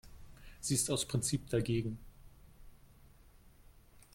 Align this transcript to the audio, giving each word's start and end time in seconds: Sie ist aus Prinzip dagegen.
Sie 0.59 0.73
ist 0.73 0.89
aus 0.89 1.07
Prinzip 1.07 1.47
dagegen. 1.51 1.99